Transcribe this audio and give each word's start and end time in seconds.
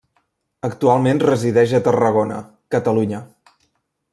Actualment 0.67 1.21
resideix 1.25 1.75
a 1.79 1.81
Tarragona, 1.89 2.39
Catalunya. 2.77 3.21